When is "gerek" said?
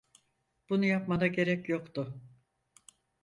1.27-1.69